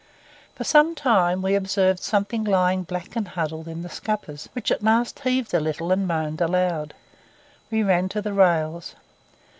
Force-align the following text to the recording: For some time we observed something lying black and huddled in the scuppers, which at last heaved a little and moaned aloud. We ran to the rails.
For 0.55 0.63
some 0.63 0.95
time 0.95 1.43
we 1.43 1.53
observed 1.53 1.99
something 1.99 2.43
lying 2.43 2.81
black 2.81 3.15
and 3.15 3.27
huddled 3.27 3.67
in 3.67 3.83
the 3.83 3.87
scuppers, 3.87 4.49
which 4.53 4.71
at 4.71 4.81
last 4.81 5.19
heaved 5.19 5.53
a 5.53 5.59
little 5.59 5.91
and 5.91 6.07
moaned 6.07 6.41
aloud. 6.41 6.95
We 7.69 7.83
ran 7.83 8.09
to 8.09 8.21
the 8.23 8.33
rails. 8.33 8.95